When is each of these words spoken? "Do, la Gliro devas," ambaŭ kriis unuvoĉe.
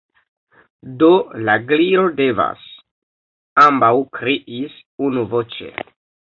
"Do, 1.03 1.09
la 1.49 1.57
Gliro 1.73 2.07
devas," 2.23 2.65
ambaŭ 3.67 3.93
kriis 4.19 4.83
unuvoĉe. 5.11 5.75